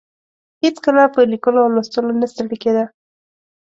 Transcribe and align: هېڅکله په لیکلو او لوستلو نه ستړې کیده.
هېڅکله 0.63 1.03
په 1.13 1.19
لیکلو 1.31 1.59
او 1.63 1.73
لوستلو 1.75 2.11
نه 2.21 2.27
ستړې 2.31 2.57
کیده. 2.63 2.83